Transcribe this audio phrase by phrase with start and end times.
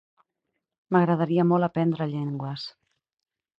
[0.95, 2.67] M'agradaria molt aprendre llengües.